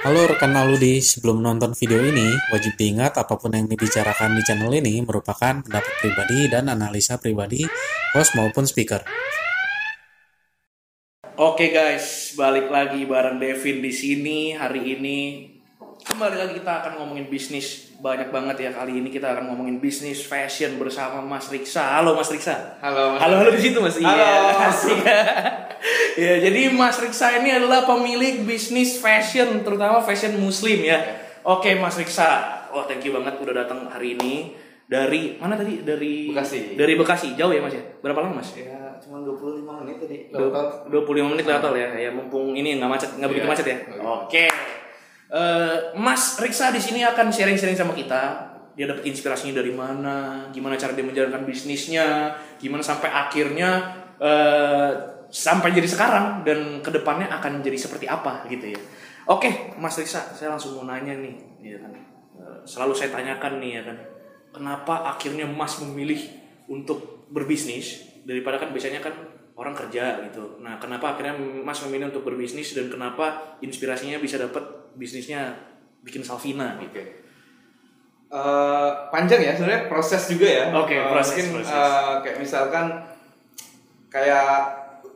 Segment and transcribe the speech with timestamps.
[0.00, 4.72] Halo rekan Aludi, sebelum nonton video ini, wajib diingat apa pun yang dibicarakan di channel
[4.72, 7.68] ini merupakan pendapat pribadi dan analisa pribadi
[8.16, 9.04] host maupun speaker.
[11.36, 15.18] Oke guys, balik lagi bareng Devin di sini hari ini.
[16.00, 20.24] Kembali lagi kita akan ngomongin bisnis banyak banget ya kali ini kita akan ngomongin bisnis
[20.24, 22.00] fashion bersama Mas Riksa.
[22.00, 22.80] Halo Mas Riksa.
[22.80, 23.20] Halo, Mas.
[23.20, 24.00] Halo halo di situ Mas.
[24.00, 24.08] Halo.
[24.16, 24.32] Iya.
[24.72, 24.98] asik.
[26.24, 30.96] ya, jadi Mas Riksa ini adalah pemilik bisnis fashion terutama fashion muslim ya.
[31.44, 32.64] Oke Mas Riksa.
[32.72, 34.56] Oh, thank you banget udah datang hari ini
[34.88, 35.84] dari mana tadi?
[35.84, 36.80] Dari Bekasi.
[36.80, 37.28] Dari Bekasi.
[37.36, 37.84] Jauh ya Mas ya?
[38.00, 38.56] Berapa lama Mas?
[38.56, 40.16] Ya, cuma 25 menit tadi.
[40.32, 41.92] Dua- 25 menit lewat tol ya.
[41.92, 43.52] Ya mumpung ini nggak macet, nggak begitu Iya.
[43.52, 43.76] macet ya.
[44.00, 44.48] Oh, Oke.
[45.30, 48.50] Eh, Mas Riksa di sini akan sharing-sharing sama kita.
[48.74, 54.90] Dia dapat inspirasinya dari mana, gimana cara dia menjalankan bisnisnya, gimana sampai akhirnya eh,
[55.30, 58.80] sampai jadi sekarang dan ke depannya akan jadi seperti apa gitu ya.
[59.30, 61.92] Oke, Mas Riksa, saya langsung mau nanya nih, ya kan.
[62.34, 63.96] Eh, selalu saya tanyakan nih ya kan,
[64.50, 66.18] kenapa akhirnya Mas memilih
[66.66, 69.14] untuk berbisnis daripada kan biasanya kan
[69.54, 70.58] orang kerja gitu.
[70.58, 75.52] Nah, kenapa akhirnya Mas memilih untuk berbisnis dan kenapa inspirasinya bisa dapat bisnisnya
[76.00, 76.98] bikin Salvina gitu.
[78.30, 80.64] Eh, panjang ya sebenarnya proses juga ya.
[80.70, 81.74] Oke, Eh, proses, mungkin proses.
[81.74, 82.86] eh, kayak misalkan
[84.06, 84.50] kayak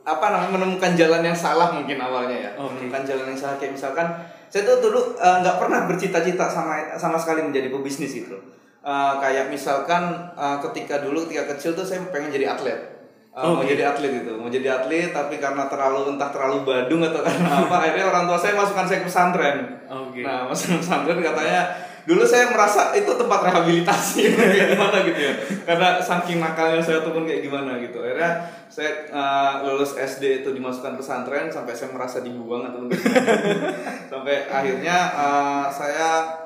[0.05, 2.51] apa namanya menemukan jalan yang salah mungkin awalnya ya.
[2.59, 2.75] Oke.
[2.77, 4.07] Menemukan jalan yang salah kayak misalkan
[4.47, 8.35] saya tuh dulu eh, nggak pernah bercita-cita sama sama sekali menjadi pebisnis gitu.
[8.83, 10.03] Eh, kayak misalkan
[10.35, 12.94] eh, ketika dulu ketika kecil tuh saya pengen jadi atlet.
[13.35, 17.19] Eh, mau jadi atlet itu, mau jadi atlet tapi karena terlalu entah terlalu badung atau
[17.27, 19.57] karena apa akhirnya orang tua saya masukkan saya ke pesantren.
[19.91, 20.23] Oke.
[20.23, 21.67] Nah, Mas pesantren katanya
[22.07, 25.33] dulu saya merasa itu tempat rehabilitasi kayak gimana gitu ya.
[25.67, 27.99] Karena saking nakalnya saya ataupun kayak gimana gitu.
[27.99, 32.87] Akhirnya saya eh, lulus SD itu dimasukkan pesantren sampai saya merasa dibu banget teman
[34.15, 36.39] Sampai akhirnya eh, saya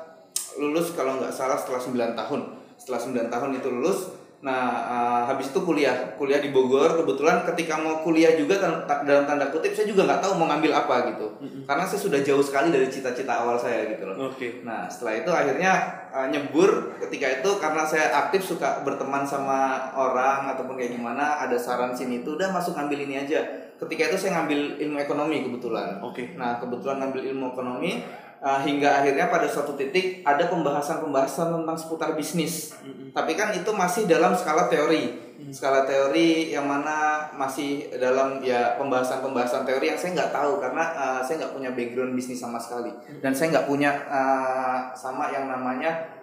[0.58, 2.40] lulus kalau nggak salah setelah 9 tahun.
[2.74, 7.04] Setelah 9 tahun itu lulus Nah, eh, habis itu kuliah, kuliah di Bogor.
[7.04, 8.56] Kebetulan ketika mau kuliah juga
[9.04, 11.26] dalam tanda kutip saya juga nggak tahu mau ngambil apa gitu.
[11.68, 14.32] Karena saya sudah jauh sekali dari cita-cita awal saya gitu loh.
[14.32, 14.64] Oke.
[14.64, 15.72] Nah, setelah itu akhirnya
[16.08, 21.60] uh, nyebur ketika itu karena saya aktif suka berteman sama orang ataupun kayak gimana, ada
[21.60, 23.44] saran sini itu udah masuk ngambil ini aja.
[23.76, 26.00] Ketika itu saya ngambil ilmu ekonomi kebetulan.
[26.00, 26.32] Oke.
[26.40, 28.00] Nah, kebetulan ngambil ilmu ekonomi
[28.40, 32.74] uh, hingga akhirnya pada suatu titik ada pembahasan-pembahasan tentang seputar bisnis.
[33.12, 35.30] Tapi kan itu masih dalam skala teori.
[35.50, 41.20] Skala teori yang mana masih dalam ya pembahasan-pembahasan teori yang saya nggak tahu karena uh,
[41.24, 42.92] saya nggak punya background bisnis sama sekali.
[43.20, 46.20] Dan saya nggak punya uh, sama yang namanya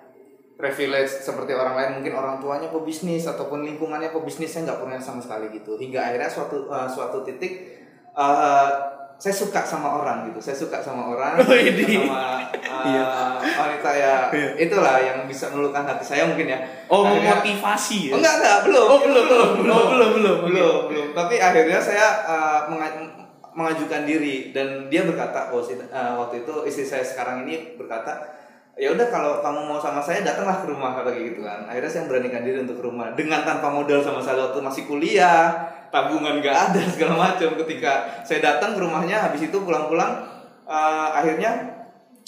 [0.58, 1.92] privilege seperti orang lain.
[2.02, 5.82] Mungkin orang tuanya pebisnis ataupun lingkungannya pebisnis saya nggak punya sama sekali gitu.
[5.82, 7.78] Hingga akhirnya suatu uh, suatu titik
[8.14, 8.87] uh,
[9.18, 10.38] saya suka sama orang gitu.
[10.38, 12.06] Saya suka sama orang Oh, ini.
[12.06, 13.34] sama uh,
[13.66, 14.30] wanita ya.
[14.56, 16.60] Itulah yang bisa meluluhkan hati saya mungkin ya.
[16.86, 18.12] Oh, Akhirnya- memotivasi ya.
[18.14, 18.86] Oh, enggak enggak belum.
[18.86, 19.74] Oh, belum, belum, belum.
[19.74, 20.38] Oh, belum, belum.
[20.46, 20.76] belum.
[20.88, 23.10] belum tapi akhirnya saya uh, menga-
[23.52, 24.54] mengajukan diri.
[24.54, 28.38] Dan dia berkata oh si- uh, waktu itu istri saya sekarang ini berkata
[28.78, 31.66] ya udah kalau kamu mau sama saya datanglah ke rumah kata kayak gitu kan.
[31.66, 35.74] Akhirnya saya beranikan diri untuk ke rumah dengan tanpa modal sama sekali waktu masih kuliah
[35.90, 37.56] tabungan gak ada segala macam.
[37.66, 40.24] Ketika saya datang ke rumahnya habis itu pulang-pulang
[40.68, 41.78] uh, akhirnya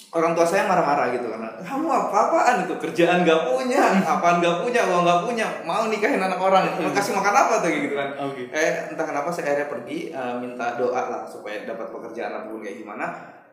[0.10, 2.74] orang tua saya marah-marah gitu karena kamu apa-apaan itu?
[2.82, 7.14] Kerjaan gak punya apaan gak punya uang gak punya mau nikahin anak orang mau kasih
[7.14, 7.54] makan apa?
[7.62, 8.10] Tuh gitu kan.
[8.26, 8.50] Oke.
[8.50, 12.62] eh entah kenapa saya akhirnya pergi eh, minta doa lah supaya dapat pekerjaan apa pun
[12.62, 13.06] kayak gimana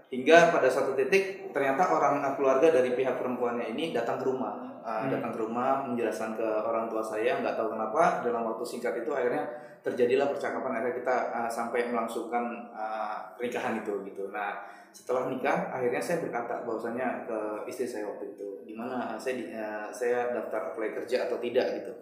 [0.07, 4.55] hingga pada satu titik ternyata orang keluarga dari pihak perempuannya ini datang ke rumah.
[4.87, 9.03] Eh, datang ke rumah menjelaskan ke orang tua saya nggak tahu kenapa dalam waktu singkat
[9.03, 9.43] itu akhirnya
[9.83, 14.31] terjadilah percakapan akhirnya kita eh, sampai melangsungkan eh, pernikahan itu gitu.
[14.31, 14.63] Nah
[14.95, 19.11] setelah nikah akhirnya saya berkata bahwasanya ke istri saya waktu itu gimana?
[19.13, 21.83] Eh, saya eh, saya daftar apply kerja atau tidak?
[21.83, 21.93] Gitu.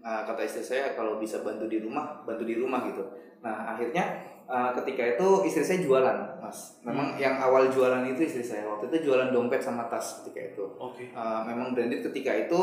[0.00, 3.04] Nah, kata istri saya kalau bisa bantu di rumah, bantu di rumah gitu.
[3.44, 6.82] Nah, akhirnya uh, ketika itu istri saya jualan, Mas.
[6.82, 8.66] Memang yang awal jualan itu istri saya.
[8.66, 10.64] Waktu itu jualan dompet sama tas ketika itu.
[10.76, 11.14] Oke.
[11.14, 12.60] Uh, memang branded ketika itu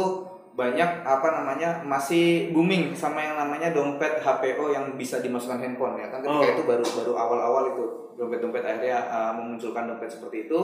[0.54, 6.10] banyak apa namanya masih booming sama yang namanya dompet HPO yang bisa dimasukkan handphone ya
[6.10, 6.54] kan ketika Oh.
[6.58, 7.84] itu baru baru awal-awal itu
[8.18, 10.62] dompet-dompet akhirnya uh, memunculkan dompet seperti itu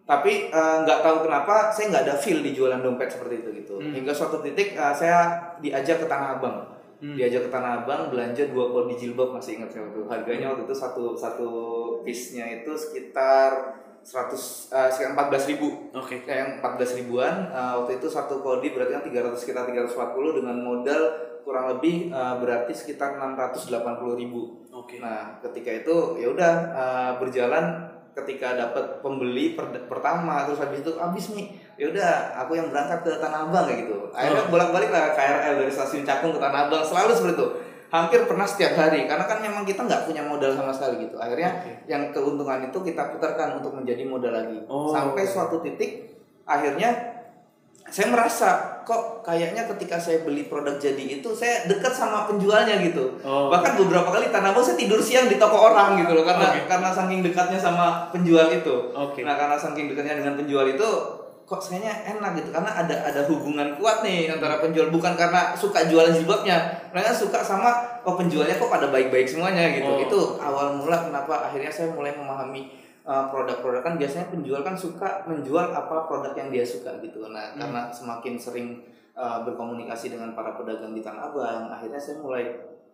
[0.00, 3.74] tapi eh, nggak tahu kenapa saya nggak ada feel di jualan dompet seperti itu gitu
[3.78, 3.92] Hmm.
[3.92, 6.56] hingga suatu titik eh, saya diajak ke Tanah Abang
[7.00, 7.16] Hmm.
[7.16, 10.76] diajak ke Tanah Abang belanja dua kodi jilbab masih ingat saya waktu harganya waktu itu
[10.76, 11.48] satu satu
[12.04, 14.36] piece-nya itu sekitar 100
[14.68, 16.28] eh, sekitar 14 ribu Oke.
[16.28, 21.02] kayak 14 ribuan eh, waktu itu satu kodi berarti kan 300 sekitar 340 dengan modal
[21.40, 23.72] kurang lebih eh, berarti sekitar 680
[24.20, 24.96] ribu Oke.
[25.00, 27.64] Nah, ketika itu ya udah eh, berjalan
[28.10, 31.46] ketika dapat pembeli per- pertama terus habis itu habis nih
[31.80, 34.52] ya udah aku yang berangkat ke Tanah Abang kayak gitu akhirnya Oh.
[34.52, 37.46] bolak-balik lah KRL dari stasiun Cakung ke Tanah Abang selalu seperti itu
[37.88, 41.50] hampir pernah setiap hari karena kan memang kita nggak punya modal sama sekali gitu akhirnya
[41.86, 44.92] yang keuntungan itu kita putarkan untuk menjadi modal lagi Oh.
[44.92, 46.12] sampai suatu titik
[46.44, 47.16] akhirnya
[47.82, 48.48] saya merasa
[48.80, 53.48] kok kayaknya ketika saya beli produk jadi itu saya dekat sama penjualnya gitu Oh.
[53.48, 56.68] bahkan beberapa kali tanah abang saya tidur siang di toko orang gitu loh karena Oke.
[56.68, 59.24] karena saking dekatnya sama penjual itu Oke.
[59.24, 60.86] nah karena saking dekatnya dengan penjual itu
[61.50, 62.54] kok kayaknya enak gitu.
[62.54, 64.86] Karena ada ada hubungan kuat nih antara penjual.
[64.94, 66.70] Bukan karena suka jualan jilbabnya.
[66.94, 67.74] Mereka suka sama
[68.06, 69.90] oh penjualnya kok pada baik-baik semuanya gitu.
[69.90, 69.98] Oh.
[69.98, 72.70] itu awal mula kenapa akhirnya saya mulai memahami
[73.02, 73.82] uh, produk-produk.
[73.82, 77.26] Kan biasanya penjual kan suka menjual apa produk yang dia suka gitu.
[77.26, 77.66] Nah Hmm.
[77.66, 78.86] karena semakin sering
[79.18, 82.46] uh, berkomunikasi dengan para pedagang di Tanah Abang akhirnya saya mulai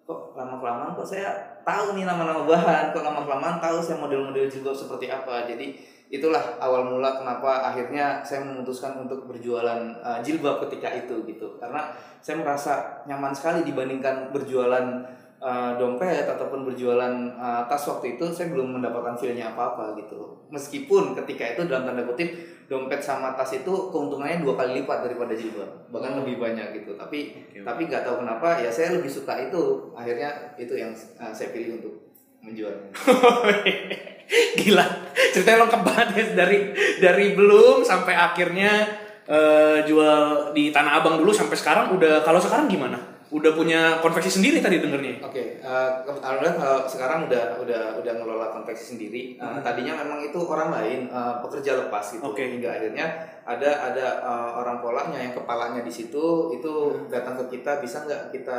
[0.06, 2.94] kok lama kelamaan kok saya tahu nih nama-nama bahan?
[2.96, 5.44] Kok lama kelamaan tahu saya model-model jilbab seperti apa?
[5.44, 5.76] Jadi
[6.06, 11.58] itulah awal mula kenapa akhirnya saya memutuskan untuk berjualan uh, jilbab ketika itu gitu.
[11.58, 11.90] Karena
[12.22, 15.02] saya merasa nyaman sekali dibandingkan berjualan
[15.42, 21.16] uh, dompet ataupun berjualan uh, tas waktu itu saya belum mendapatkan feelnya apa-apa gitu meskipun
[21.22, 22.30] ketika itu dalam tanda kutip
[22.66, 26.98] dompet sama tas itu keuntungannya dua kali lipat daripada jilbab bahkan lebih banyak gitu.
[26.98, 27.62] Tapi oke.
[27.62, 29.94] tapi nggak tahu kenapa ya saya lebih suka itu.
[29.94, 32.05] Akhirnya itu yang uh, saya pilih untuk
[32.46, 32.88] menjualnya.
[34.58, 34.86] Gila,
[35.34, 36.58] ceritanya lengkap banget dari
[36.98, 38.86] dari belum sampai akhirnya
[39.26, 43.15] eh, jual di Tanah Abang dulu sampai sekarang udah kalau sekarang gimana?
[43.26, 45.18] Udah punya konveksi sendiri tadi dengernya.
[45.18, 49.34] Oke, ke- alhamdulillah kalau sekarang udah udah udah ngelola konveksi sendiri.
[49.34, 52.22] Eh, Tadinya memang itu orang lain eh, pekerja lepas gitu.
[52.22, 52.46] Oke.
[52.46, 53.06] Hingga akhirnya
[53.42, 56.72] ada ada eh, orang polanya yang kepalanya di situ itu
[57.06, 58.58] datang ke kita bisa nggak kita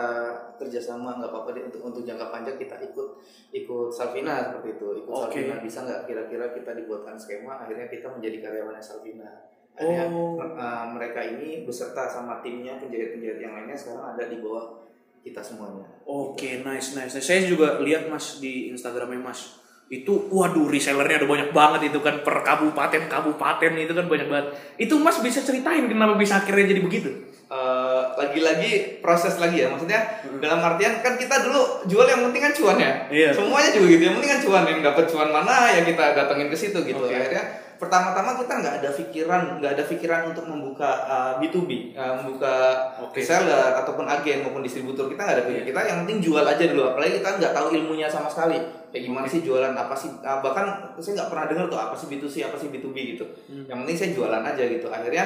[0.56, 3.08] kerjasama nggak apa-apa deh untuk untuk jangka panjang kita ikut
[3.54, 5.32] ikut Salvina seperti itu ikut Oke.
[5.32, 9.32] Salvina bisa nggak kira-kira kita dibuatkan skema akhirnya kita menjadi karyawannya Salvina.
[9.78, 10.42] Akhirnya Oh.
[10.42, 14.82] eh, mereka ini beserta sama timnya penjahit-penjahit yang lainnya sekarang ada di bawah
[15.22, 15.86] kita semuanya.
[16.04, 17.14] Oke, nice, nice.
[17.16, 19.62] Saya juga lihat Mas di Instagramnya Mas.
[19.88, 24.48] Itu waduh resellernya ada banyak banget itu kan per kabupaten kabupaten itu kan banyak banget.
[24.78, 27.08] Itu Mas bisa ceritain kenapa bisa akhirnya jadi begitu?
[27.48, 30.04] Eh, lagi-lagi proses lagi ya maksudnya
[30.38, 33.32] dalam artian kan kita dulu jual yang penting kan cuan ya Iya.
[33.32, 36.58] semuanya juga gitu yang penting kan cuan yang dapat cuan mana ya kita datengin ke
[36.60, 37.16] situ gitu Oke.
[37.16, 42.54] akhirnya pertama-tama kita nggak ada pikiran nggak ada pikiran untuk membuka uh, B2B uh, membuka
[43.02, 43.22] Oke.
[43.22, 46.84] reseller ataupun agen maupun distributor kita nggak ada pikiran kita yang penting jual aja dulu.
[46.94, 48.58] Apalagi kita nggak tahu ilmunya sama sekali.
[48.88, 50.66] Kayak gimana sih jualan apa sih uh, bahkan
[50.98, 53.26] saya nggak pernah dengar tuh apa sih B2C apa sih B2B gitu.
[53.70, 54.88] Yang penting saya jualan aja gitu.
[54.90, 55.26] Akhirnya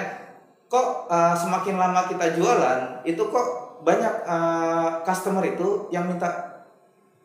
[0.72, 3.48] kok uh, semakin lama kita jualan itu kok
[3.84, 6.62] banyak uh, customer itu yang minta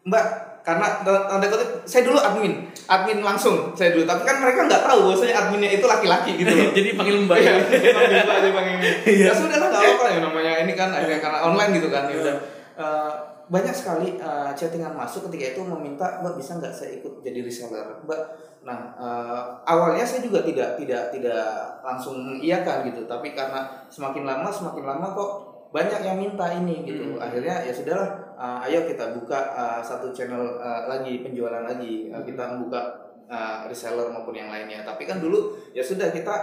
[0.06, 2.66] mbak karena tanda kutip saya dulu admin.
[2.90, 4.02] Admin langsung saya dulu.
[4.02, 6.74] Tapi kan mereka nggak tahu bahwasanya adminnya itu laki-laki gitu loh.
[6.82, 7.54] Jadi panggil Mbak Iya, ya.
[8.02, 8.90] panggil Mbak aja panggil ini.
[9.22, 12.16] ya sudah lah nggak apa ya namanya ini kan akhirnya karena online gitu kan ya
[12.18, 12.36] udah.
[12.82, 13.12] Eh,
[13.46, 18.02] banyak sekali eh, chattingan masuk ketika itu meminta mbak bisa nggak saya ikut jadi reseller?
[18.02, 18.20] Mbak
[18.66, 21.46] nah eh, awalnya saya juga tidak tidak tidak
[21.86, 23.06] langsung mengiyakan gitu.
[23.06, 25.30] Tapi karena semakin lama semakin lama kok
[25.70, 27.14] banyak yang minta ini gitu.
[27.14, 27.22] Hmm.
[27.22, 32.12] akhirnya ya sudahlah eh, ayo kita buka eh, satu channel eh, lagi penjualan lagi.
[32.12, 34.84] Eh, kita membuka eh, reseller maupun yang lainnya.
[34.84, 36.34] Tapi kan dulu ya sudah kita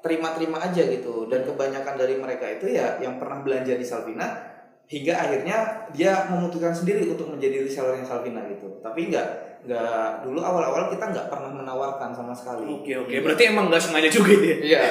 [0.00, 1.28] terima-terima aja gitu.
[1.28, 6.70] Dan kebanyakan dari mereka itu ya yang pernah belanja di Salvina hingga akhirnya dia memutuskan
[6.70, 8.80] sendiri untuk menjadi resellernya Salvina gitu.
[8.82, 9.28] Tapi nggak
[9.66, 14.06] nggak dulu awal-awal kita nggak pernah menawarkan sama sekali Oke oke, berarti emang nggak sengaja
[14.06, 14.56] juga ya?
[14.62, 14.82] iya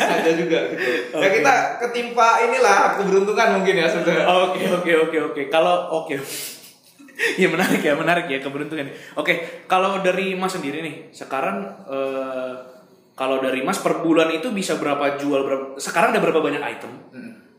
[0.00, 0.80] sengaja juga gitu
[1.12, 1.44] ya Oke.
[1.44, 1.54] kita
[1.84, 5.42] ketimpa inilah keberuntungan mungkin ya sudah Oke oke oke oke.
[5.52, 6.16] Kalau oke.
[7.36, 8.88] Iya menarik ya menarik ya keberuntungan.
[9.20, 12.52] Oke kalau dari Mas sendiri nih sekarang eh,
[13.12, 15.64] kalau dari Mas per bulan itu bisa berapa jual berapa?
[15.76, 16.92] Sekarang ada berapa banyak item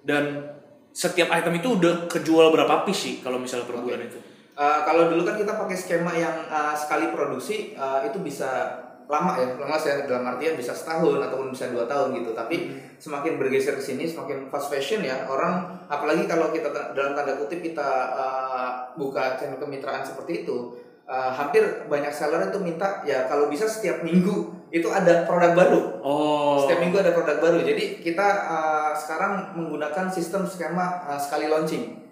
[0.01, 0.49] dan
[0.95, 3.83] setiap item itu udah kejual berapa piece sih kalau misalnya per Oke.
[3.85, 4.19] bulan itu?
[4.55, 9.35] Uh, kalau dulu kan kita pakai skema yang uh, sekali produksi uh, itu bisa lama
[9.35, 12.31] ya, lama saya dalam artian bisa setahun ataupun bisa dua tahun gitu.
[12.31, 17.11] Tapi semakin bergeser ke sini, semakin fast fashion ya orang, apalagi kalau kita ta- dalam
[17.11, 23.03] tanda kutip kita uh, buka channel kemitraan seperti itu, uh, hampir banyak seller itu minta
[23.03, 25.81] ya kalau bisa setiap minggu itu ada produk baru.
[25.99, 26.63] Oh.
[26.63, 27.59] Setiap minggu ada produk baru.
[27.59, 32.04] Jadi kita uh, sekarang menggunakan sistem skema uh, sekali launching.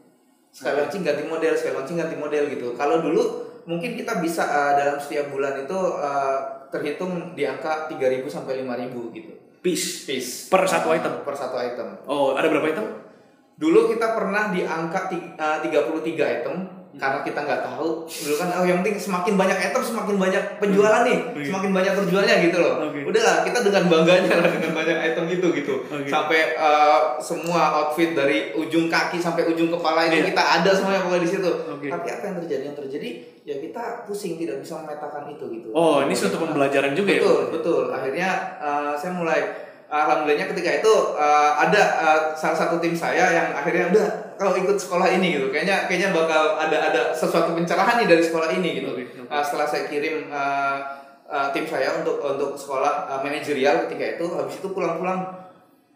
[0.54, 2.68] Sekali launching ganti model, sekali launching ganti model gitu.
[2.74, 3.24] Kalau dulu
[3.66, 6.38] mungkin kita bisa uh, dalam setiap bulan itu uh,
[6.70, 9.34] terhitung di angka 3.000 sampai 5.000 gitu.
[9.64, 10.06] piece.
[10.06, 11.14] Piece Per satu Uh, item?
[11.24, 11.88] Per satu item.
[12.06, 12.86] Oh ada berapa item?
[13.54, 16.56] Dulu kita pernah di angka ti- uh, 33 item
[16.94, 21.02] karena kita nggak tahu dulu kan oh yang penting semakin banyak item semakin banyak penjualan
[21.02, 21.42] nih Oke.
[21.44, 23.00] semakin banyak terjualnya gitu loh Oke.
[23.04, 26.06] udahlah kita dengan bangganya lah dengan banyak item itu gitu Oke.
[26.06, 30.26] sampai eh, semua outfit dari ujung kaki sampai ujung kepala itu Iya.
[30.30, 31.88] kita ada semuanya pokoknya di situ Oke.
[31.90, 33.10] tapi apa yang terjadi yang terjadi
[33.44, 37.20] ya kita pusing tidak bisa memetakan itu gitu Oh, ini suatu pembelajaran juga ya?
[37.20, 39.42] betul betul akhirnya eh, saya mulai
[39.94, 44.78] alhamdulillahnya ketika itu eh, ada eh, salah satu tim saya yang akhirnya udah kalau ikut
[44.82, 45.54] sekolah ini gitu.
[45.54, 48.98] Kayaknya kayaknya bakal ada ada sesuatu pencerahan nih dari sekolah ini gitu.
[48.98, 50.78] Eh, setelah saya kirim eh,
[51.30, 55.46] eh, tim saya untuk untuk sekolah eh, manajerial ketika itu habis itu pulang-pulang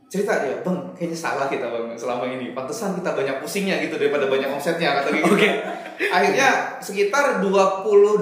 [0.08, 2.54] cerita dia bang kayaknya salah kita bang selama ini.
[2.54, 5.50] Pantesan kita banyak pusingnya gitu daripada banyak omsetnya kata gitu Oke.
[5.98, 8.22] akhirnya sekitar 28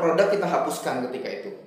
[0.00, 1.63] produk kita hapuskan ketika itu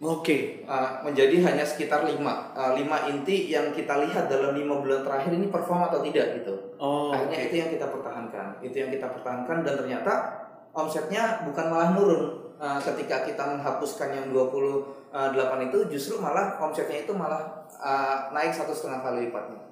[0.00, 0.64] Oke.
[0.64, 5.36] Uh, menjadi hanya sekitar 5 uh, 5 inti yang kita lihat dalam lima bulan terakhir
[5.36, 7.12] ini perform atau tidak gitu Oh.
[7.12, 10.12] akhirnya itu yang kita pertahankan itu yang kita pertahankan dan ternyata
[10.72, 12.24] omsetnya bukan malah nurun
[12.60, 15.16] Uh, ketika kita menghapuskan yang 28
[15.72, 19.64] itu justru malah omsetnya itu malah uh, naik satu setengah kali lipatnya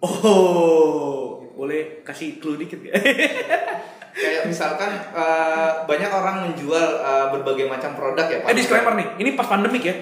[0.00, 2.96] Oh, boleh kasih clue dikit ya?
[4.12, 8.48] kayak misalkan uh, banyak orang menjual uh, berbagai macam produk ya Pak.
[8.48, 9.96] eh disclaimer nih, ini pas pandemik ya?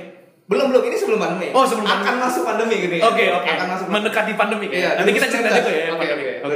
[0.44, 2.22] belum belum ini sebelum pandemi Oh, sebelum akan pandemi.
[2.26, 3.46] masuk pandemi gini Oke oke.
[3.46, 4.90] akan masuk Mendekati pandemik Iya, ya.
[4.98, 5.62] Nanti kita cerita 2019.
[5.62, 5.86] juga ya.
[5.86, 6.26] Oke, pandemik.
[6.42, 6.54] oke.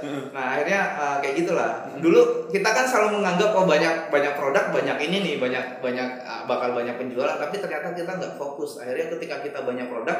[0.00, 0.32] 2019.
[0.32, 1.70] Nah, akhirnya uh, kayak gitulah.
[2.00, 6.42] Dulu kita kan selalu menganggap oh banyak banyak produk, banyak ini nih, banyak banyak uh,
[6.48, 8.80] bakal banyak penjualan, tapi ternyata kita nggak fokus.
[8.80, 10.16] Akhirnya ketika kita banyak produk,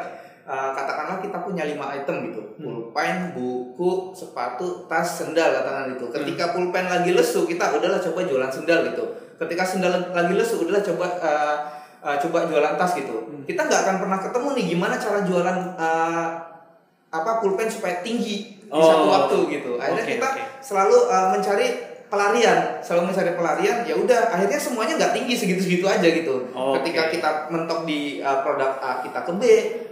[0.51, 2.43] uh, katakanlah kita punya lima item gitu.
[2.59, 6.05] Pulpen, buku, sepatu, tas, sendal katakan itu.
[6.11, 9.05] Ketika pulpen lagi lesu, kita udahlah coba jualan sendal gitu.
[9.39, 11.57] Ketika sendal lagi lesu, udahlah coba uh,
[12.03, 13.15] uh, coba jualan tas gitu.
[13.47, 16.29] Kita nggak akan pernah ketemu nih gimana cara jualan uh,
[17.11, 18.87] apa pulpen supaya tinggi di Oh.
[18.87, 19.71] satu waktu gitu.
[19.83, 20.43] Akhirnya Oke, kita oke.
[20.63, 23.77] selalu uh, mencari pelarian, selalu mencari pelarian.
[23.87, 26.51] Ya udah, akhirnya semuanya nggak tinggi segitu-segitu aja gitu.
[26.51, 26.83] Oke.
[26.83, 29.43] Ketika kita mentok di uh, produk A kita ke B,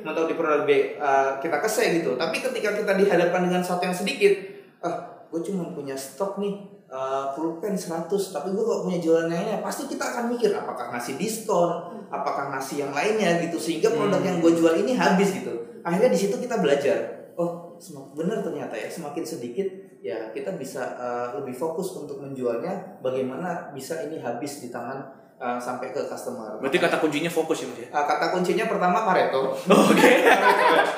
[0.02, 2.18] mentok di produk B uh, kita ke C gitu.
[2.18, 4.34] Tapi ketika kita dihadapkan dengan sesuatu yang sedikit,
[4.82, 9.60] ah, gue cuma punya stok nih uh, pulpen 100 tapi gue gak punya jualan lainnya
[9.60, 14.28] pasti kita akan mikir apakah ngasih diskon apakah ngasih yang lainnya gitu sehingga produk Hmm.
[14.28, 15.52] yang gue jual ini habis gitu
[15.84, 17.76] akhirnya di situ kita belajar oh
[18.16, 23.98] benar ternyata ya semakin sedikit ya kita bisa uh, lebih fokus untuk menjualnya bagaimana bisa
[24.06, 27.88] ini habis di tangan uh, sampai ke customer Berarti kata kuncinya fokus ya mas ya?
[27.94, 29.54] Uh, kata kuncinya pertama Pareto
[29.90, 30.10] Oke.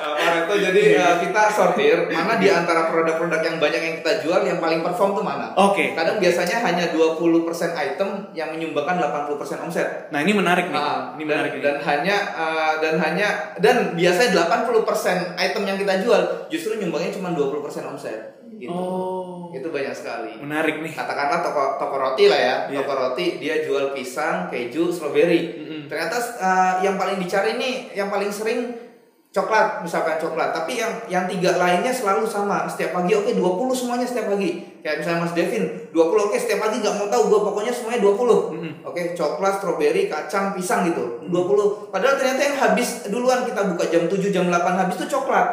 [0.01, 4.41] Uh, Pareto jadi uh, kita sortir mana di antara produk-produk yang banyak yang kita jual
[4.45, 5.93] yang paling perform tuh mana Oke.
[5.93, 10.77] kadang biasanya hanya 20% item yang menyumbangkan 80% omset Nah ini menarik nih.
[10.77, 11.61] Ah, ini dan, menarik nih.
[11.63, 13.27] dan hanya uh, dan hanya
[13.61, 18.71] dan biasanya 80% item yang kita jual justru nyumbangnya cuma 20% omset gitu.
[18.71, 19.51] Oh.
[19.51, 20.31] Itu banyak sekali.
[20.39, 20.91] Menarik nih.
[20.95, 22.55] Katakanlah toko toko roti lah ya.
[22.71, 22.77] Iya.
[22.83, 25.41] Toko roti dia jual pisang, keju, stroberi.
[25.63, 25.81] Mm-mm.
[25.91, 28.91] Ternyata uh, yang paling dicari nih yang paling sering
[29.31, 33.39] coklat misalkan coklat tapi yang yang tiga lainnya selalu sama setiap pagi oke 20
[33.71, 37.39] semuanya setiap pagi kayak misalnya Mas Devin 20 oke setiap pagi nggak mau tahu gue
[37.39, 38.71] pokoknya semuanya 20 Mm-mm.
[38.81, 41.21] Oke, coklat, stroberi, kacang, pisang gitu.
[41.29, 41.93] 20.
[41.93, 45.47] Padahal ternyata yang habis duluan kita buka jam 7, jam 8 habis itu coklat.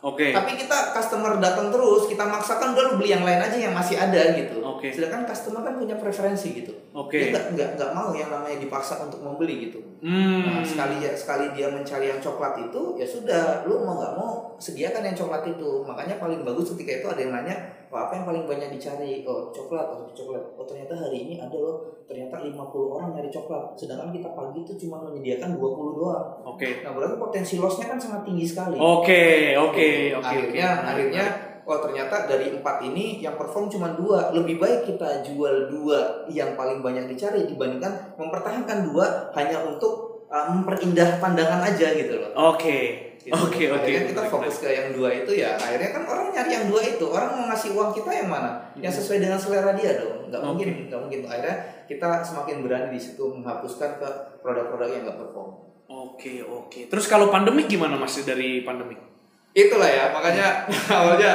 [0.00, 0.32] Oke.
[0.32, 4.00] Tapi kita customer datang terus, kita maksakan udah lu beli yang lain aja yang masih
[4.00, 4.64] ada gitu.
[4.64, 4.88] Oke.
[4.88, 6.72] Sedangkan customer kan punya preferensi gitu.
[6.96, 7.20] Oke.
[7.20, 9.84] Dia nggak nggak nggak mau yang namanya dipaksa untuk membeli gitu.
[10.00, 10.48] Hmm.
[10.48, 14.56] Nah, sekali ya sekali dia mencari yang coklat itu, ya sudah, lu mau nggak mau
[14.56, 15.84] sediakan yang coklat itu.
[15.84, 17.56] Makanya paling bagus ketika itu ada yang nanya,
[17.90, 20.42] "Wah, apa yang paling banyak dicari?" Oh, coklat, oh, coklat.
[20.54, 23.76] Oh, ternyata hari ini ada loh, ternyata 50 orang nyari coklat.
[23.76, 26.26] Sedangkan kita pagi itu cuma menyediakan 20 doang.
[26.46, 26.86] Oke.
[26.86, 28.78] Nah, berarti potensi lossnya kan sangat tinggi sekali.
[28.78, 29.58] Oke.
[29.58, 30.14] Oke.
[30.14, 30.22] Oke.
[30.22, 30.88] akhirnya oke.
[30.88, 31.24] akhirnya
[31.70, 36.58] oh ternyata dari empat ini yang perform cuma dua lebih baik kita jual dua yang
[36.58, 43.09] paling banyak dicari dibandingkan mempertahankan dua hanya untuk uh, memperindah pandangan aja gitu loh Oke.
[43.20, 43.36] Gitu.
[43.36, 43.68] Oke.
[43.68, 43.76] Oke.
[43.76, 47.04] akhirnya kita fokus ke yang dua itu ya akhirnya kan orang nyari yang dua itu
[47.04, 48.50] orang mau ngasih uang kita yang mana
[48.80, 50.48] yang sesuai dengan selera dia dong nggak Oke.
[50.48, 54.08] mungkin nggak mungkin akhirnya kita semakin berani di situ menghapuskan ke
[54.40, 56.40] produk-produk yang nggak perform Oke.
[56.46, 56.86] Oke.
[56.86, 59.10] Terus kalau pandemik gimana mas dari pandemik?
[59.50, 60.62] itulah ya makanya
[61.02, 61.32] awalnya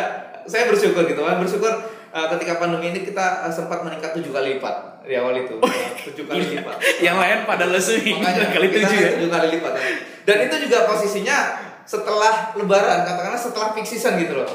[0.48, 1.72] saya bersyukur gitu kan bersyukur
[2.16, 5.92] uh, ketika pandemi ini kita uh, sempat meningkat tujuh kali lipat di awal itu Uh,
[6.08, 9.10] tujuh kali lipat Yang lain pada lesu makanya kali kita tujuh ya.
[9.20, 9.84] tujuh kali lipat ya.
[10.24, 11.38] dan itu juga posisinya
[11.86, 14.50] setelah lebaran katakanlah setelah peak season gitu loh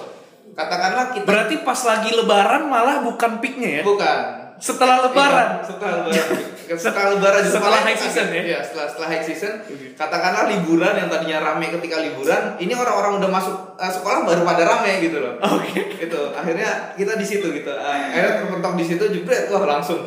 [0.53, 3.83] katakanlah kita Berarti pas lagi lebaran malah bukan peaknya ya?
[3.87, 4.19] bukan
[4.61, 5.65] Setelah lebaran.
[5.65, 6.37] Iya, setelah lebaran.
[6.77, 8.43] setelah lebaran Setelah high season ya?
[8.45, 9.53] Iya, setelah setelah high season.
[9.97, 14.63] Katakanlah liburan yang tadinya rame ketika liburan, ini orang-orang udah masuk eh, sekolah baru pada
[14.69, 15.41] rame gitu loh.
[15.57, 15.97] Oke.
[15.97, 17.73] Itu akhirnya kita di situ gitu.
[17.73, 20.05] Eh, akhirnya terpentok di situ jebret wah langsung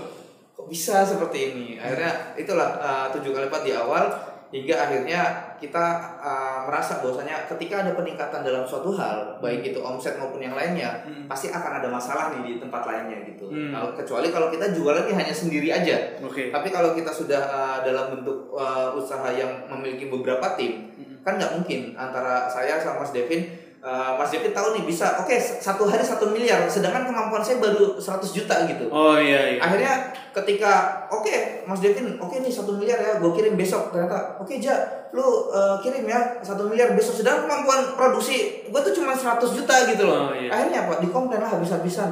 [0.53, 1.67] kok bisa seperti ini.
[1.81, 4.05] Akhirnya itulah eh, tujuh kali lipat di awal
[4.53, 5.21] hingga akhirnya
[5.63, 5.85] kita
[6.19, 11.07] eh, merasa bahwasanya ketika ada peningkatan dalam suatu hal, baik itu omset maupun yang lainnya,
[11.07, 11.23] Hmm.
[11.25, 13.47] pasti akan ada masalah nih di tempat lainnya gitu.
[13.47, 13.71] Hmm.
[13.71, 16.19] Kalau- kecuali kalau kita jualan ini hanya sendiri aja.
[16.19, 16.51] Oke.
[16.51, 20.91] Tapi kalau kita sudah uh, dalam bentuk uh, usaha yang memiliki beberapa tim,
[21.23, 23.62] kan nggak mungkin antara saya sama Mas Devin.
[23.83, 27.59] Uh, Mas Devin tahu nih bisa, oke s- satu hari satu miliar, sedangkan kemampuan saya
[27.59, 28.87] baru 100 juta gitu.
[28.87, 29.59] Oh iya iya.
[29.59, 29.93] Akhirnya
[30.33, 30.71] ketika
[31.07, 31.29] oke
[31.63, 34.73] Mas Devin, oke nih satu miliar ya, gue kirim besok ternyata, oke Ja,
[35.11, 38.35] lu uh, kirim ya satu miliar besok, sedangkan kemampuan produksi
[38.65, 40.33] gue tuh cuma 100 juta gitu Oh, loh.
[40.33, 40.49] iya.
[40.49, 40.93] Akhirnya apa?
[40.97, 42.09] Dikomplain lah habis-habisan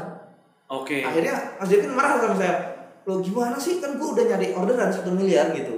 [0.67, 1.01] Oke.
[1.01, 2.55] akhirnya Mas Devin marah sama saya
[3.01, 5.73] lo gimana sih kan gue udah nyari orderan satu miliar gitu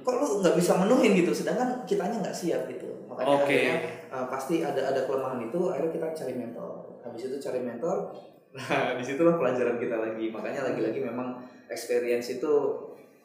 [0.00, 3.50] kok lu nggak bisa menuhin gitu sedangkan kitanya nggak siap gitu makanya Oke.
[3.50, 3.76] akhirnya
[4.08, 7.96] uh, pasti ada ada kelemahan itu akhirnya kita cari mentor habis itu cari mentor
[8.56, 12.52] nah di situlah pelajaran kita lagi makanya lagi-lagi memang experience itu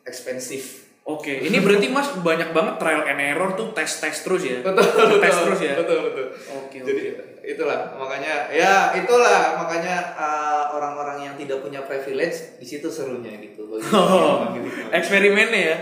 [0.03, 4.65] ekspensif Oke, ini berarti Mas banyak banget trial and error tuh tes tes terus ya.
[4.65, 5.77] betul Tes terus ya.
[5.77, 7.45] betul betul Oke jadi oke.
[7.45, 13.69] itulah makanya ya itulah makanya uh, orang-orang yang tidak punya privilege di situ serunya gitu
[13.69, 15.77] bagi Oh, bagi- eksperimennya ya.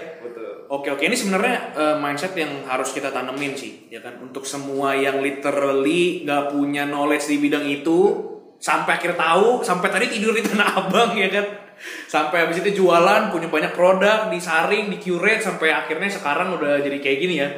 [0.69, 1.03] Oke oke.
[1.03, 4.19] Ini sebenarnya eh, mindset yang harus kita tanemin sih ya kan?
[4.23, 7.99] Untuk semua yang literally nggak punya knowledge di bidang itu
[8.63, 11.45] sampai akhir tahu sampai tadi tidur di tanah abang ya kan?
[12.07, 16.97] Sampai habis itu jualan punya banyak produk disaring di curate sampai akhirnya sekarang udah jadi
[17.01, 17.49] kayak gini ya.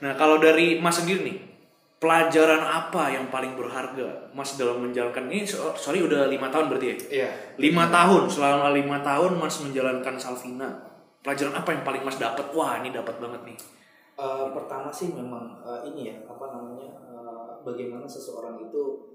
[0.00, 1.38] Nah kalau dari mas sendiri nih
[2.00, 5.44] pelajaran apa yang paling berharga mas dalam menjalankan ini?
[5.44, 6.96] So- sorry udah lima tahun berarti ya?
[7.08, 7.30] Iya.
[7.60, 8.28] Lima tahun.
[8.28, 10.93] Selama lima tahun mas menjalankan Salvina
[11.24, 13.58] pelajaran apa yang paling mas dapat wah ini dapat banget nih.
[14.14, 19.10] Eh, pertama sih memang eh, ini ya apa namanya eh, bagaimana seseorang itu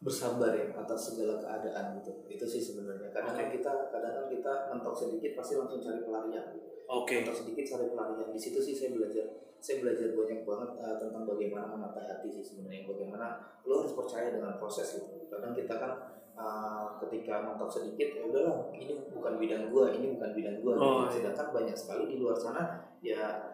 [0.00, 2.12] bersabar ya atas segala keadaan gitu.
[2.26, 3.14] Itu sih sebenarnya.
[3.14, 6.46] Kadang kan kita kadang kan kita mentok sedikit pasti langsung cari pelarian.
[6.90, 7.22] Oke.
[7.22, 8.28] Mentok sedikit cari pelarian.
[8.32, 9.26] Di situ sih saya belajar
[9.60, 12.88] saya belajar banyak banget eh, tentang bagaimana menata hati sih sebenarnya.
[12.88, 13.26] Bagaimana
[13.68, 15.28] lo harus percaya dengan proses gitu.
[15.28, 15.92] Kadang kita kan
[16.36, 20.84] eh, ketika mentok sedikit ya udahlah ini bukan bidang gua ini bukan bidang gua gitu.
[20.84, 21.10] Oh, iya.
[21.10, 23.50] sedangkan banyak sekali di luar sana ya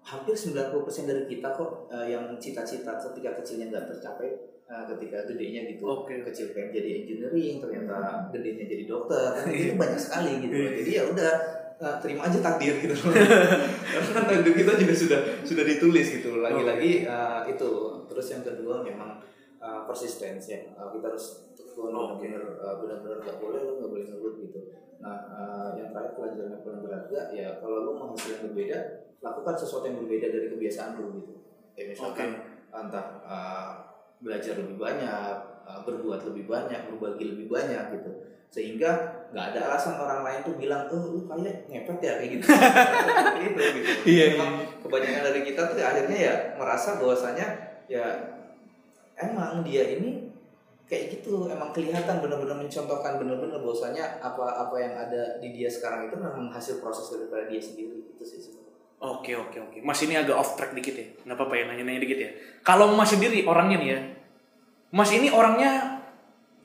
[0.00, 4.30] hampir 90% dari kita kok eh, yang cita-cita ketika kecilnya nggak tercapai
[4.64, 5.84] eh, ketika gedenya gitu.
[5.84, 6.24] Oke.
[6.24, 9.30] kecil pengen jadi engineering ternyata gedenya jadi dokter.
[9.36, 10.54] Kan itu banyak sekali gitu.
[10.56, 10.70] Iya.
[10.80, 11.32] jadi ya udah
[11.80, 12.96] eh, terima aja takdir gitu.
[13.92, 16.40] Karena kan takdir kita juga sudah sudah ditulis gitu.
[16.40, 17.70] Lagi-lagi eh, itu.
[18.08, 19.20] Terus yang kedua memang
[19.60, 21.49] uh, persistence ya Uh, kita harus
[21.80, 22.28] tekun Oke.
[22.28, 24.60] benar-benar uh, benar-benar nggak boleh lo nggak boleh ngelut gitu.
[25.00, 28.78] Nah uh, yang terakhir pelajaran yang paling berharga ya kalau lo mau hasil yang berbeda
[29.20, 31.32] lakukan sesuatu yang berbeda dari kebiasaan lo gitu.
[31.72, 32.28] Kayak misalkan
[32.68, 33.70] entah uh,
[34.20, 38.10] belajar lebih banyak uh, berbuat lebih banyak berbagi lebih banyak gitu.
[38.50, 42.44] Sehingga nggak ada alasan orang lain tuh bilang oh lu kayak ngepet ya kayak gitu.
[42.52, 43.90] Seperti itu gitu.
[44.04, 44.52] Iya, Memang
[44.84, 47.46] kebanyakan dari kita tuh akhirnya ya merasa bahwasanya
[47.86, 48.04] ya
[49.16, 50.29] emang dia ini
[50.90, 56.10] kayak gitu emang kelihatan benar-benar mencontohkan benar-benar bahwasanya apa apa yang ada di dia sekarang
[56.10, 58.74] itu memang hasil proses daripada dia sendiri itu sih sebenarnya.
[58.98, 59.78] Oke oke oke.
[59.86, 61.06] Mas ini agak off track dikit ya.
[61.22, 62.30] Nggak apa-apa ya nanya-nanya dikit ya.
[62.66, 64.00] Kalau Mas sendiri orangnya nih ya.
[64.90, 66.02] Mas ini orangnya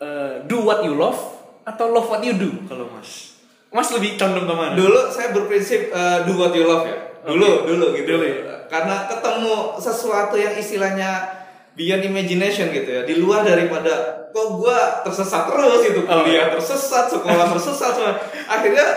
[0.01, 1.21] eh, do what you love
[1.61, 3.38] atau love what you do kalau Mas?
[3.69, 4.73] Mas lebih condong ke mana?
[4.73, 6.97] Dulu saya berprinsip uh, do what you love ya.
[7.27, 8.15] Dulu, dulu gitu.
[8.15, 8.35] Dulu ya.
[8.71, 11.43] Karena ketemu sesuatu yang istilahnya
[11.75, 13.01] beyond imagination gitu ya.
[13.03, 18.15] Di luar daripada kok gua tersesat terus itu Oh, kuliah tersesat, sekolah tersesat semua.
[18.47, 18.88] Akhirnya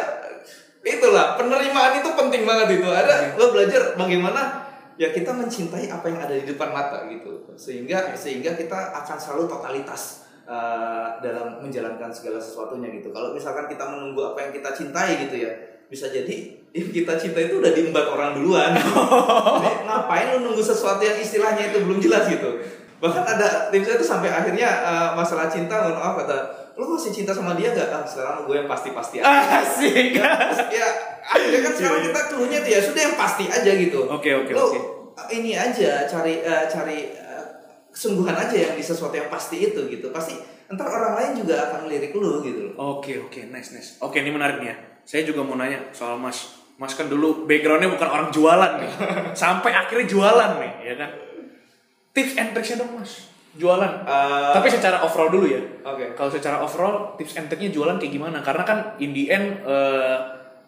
[0.83, 2.89] itulah penerimaan itu penting banget itu.
[2.89, 4.67] Ada lo belajar bagaimana
[4.99, 7.47] ya kita mencintai apa yang ada di depan mata gitu.
[7.55, 13.15] Sehingga sehingga kita akan selalu totalitas uh, dalam menjalankan segala sesuatunya gitu.
[13.15, 15.53] Kalau misalkan kita menunggu apa yang kita cintai gitu ya,
[15.89, 18.77] bisa jadi yang kita cinta itu udah diembat orang duluan.
[19.65, 22.61] Jadi, ngapain lu nunggu sesuatu yang istilahnya itu belum jelas gitu.
[23.01, 26.39] Bahkan ada tim saya itu sampai akhirnya uh, masalah cinta, mohon maaf kata,
[26.77, 27.89] lu masih cinta sama dia gak?
[27.89, 29.65] Ah, sekarang gue yang pasti-pasti aja.
[29.65, 30.19] Asik.
[30.71, 30.89] ya
[31.25, 34.01] akhirnya kan sekarang kita keluhnya tuh ya sudah yang pasti aja gitu.
[34.13, 34.81] Oke, oke, Lu, oke.
[35.35, 37.47] Ini aja cari eh, cari eh,
[37.91, 40.15] kesungguhan aja yang di sesuatu yang pasti itu gitu.
[40.15, 43.01] Pasti ntar orang lain juga akan melirik lu gitu loh.
[43.01, 43.97] Oke oke nice nice.
[44.05, 44.77] Oke ini menarik nih ya.
[45.09, 46.61] Saya juga mau nanya soal Mas.
[46.77, 48.93] Mas kan dulu backgroundnya bukan orang jualan nih.
[49.41, 51.11] Sampai akhirnya jualan nih, ya kan?
[52.13, 53.33] Tips and tricksnya dong Mas.
[53.59, 54.05] jualan.
[54.07, 55.59] Eh, Tapi secara overall dulu ya.
[55.83, 56.13] Oke.
[56.13, 58.39] Kalau secara overall tips and trick-nya jualan kayak gimana?
[58.45, 60.17] Karena kan in the end eh,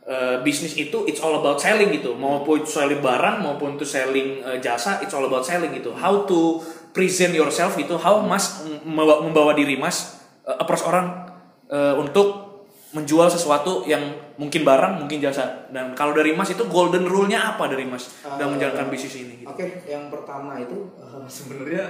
[0.08, 2.16] eh, bisnis itu it's all about selling gitu.
[2.18, 5.94] Maupun itu selling barang maupun itu selling eh, jasa, it's all about selling gitu.
[5.94, 6.58] How to
[6.90, 11.30] present yourself gitu, how Mas membawa, membawa diri Mas eh, approach orang
[11.70, 12.49] eh, untuk
[12.90, 14.02] menjual sesuatu yang
[14.34, 15.70] mungkin barang, mungkin jasa.
[15.70, 19.34] Dan kalau dari Mas itu golden rule-nya apa dari Mas dalam Eh, menjalankan bisnis ini?
[19.42, 19.48] gitu?
[19.48, 21.84] Oke, yang pertama itu eh, sebenarnya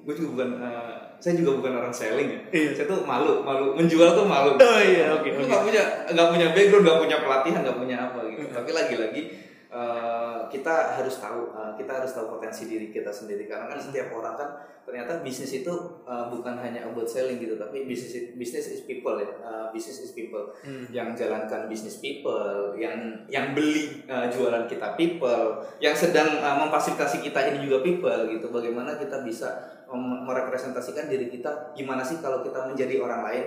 [0.00, 2.40] gue juga bukan eh, saya juga bukan orang selling ya.
[2.48, 2.70] Iya.
[2.72, 4.56] Saya tuh malu, malu menjual tuh malu.
[4.56, 5.44] Oh iya, oke, oke.
[5.44, 5.82] nggak punya
[6.14, 8.42] nggak punya background, nggak punya pelatihan, nggak punya apa gitu.
[8.48, 9.22] Tapi lagi-lagi
[9.68, 14.12] eh, kita harus tahu, eh, kita harus tahu potensi diri kita sendiri karena kan setiap
[14.16, 14.50] orang kan
[14.88, 15.74] ternyata bisnis itu
[16.08, 19.28] eh, bukan hanya about selling gitu, tapi bisnis bisnis is people ya.
[19.28, 20.48] Eh, bisnis is people.
[20.88, 27.20] Yang jalankan bisnis people, yang yang beli eh, jualan kita people, yang sedang eh, memfasilitasi
[27.20, 28.48] kita ini juga people gitu.
[28.48, 33.44] Bagaimana kita bisa merepresentasikan diri kita gimana sih kalau kita menjadi orang lain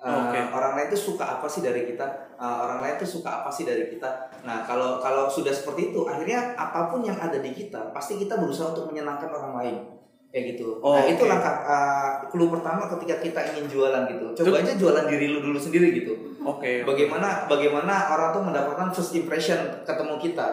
[0.00, 0.40] Uh, Oke.
[0.56, 2.32] orang lain itu suka apa sih dari kita?
[2.40, 4.32] Uh, orang lain itu suka apa sih dari kita?
[4.48, 8.40] Nah kalau kalau sudah seperti itu akhirnya apa pun yang ada di kita pasti kita
[8.40, 9.76] berusaha untuk menyenangkan orang lain.
[10.32, 10.80] Kayak gitu.
[10.80, 11.12] Oh, nah oke.
[11.12, 14.26] itu langkah uh, clue pertama ketika kita ingin jualan gitu.
[14.40, 16.16] Coba aja jualan diri lu dulu sendiri gitu.
[16.40, 16.80] Oke.
[16.88, 20.48] bagaimana bagaimana orang tuh mendapatkan first impression ketemu kita?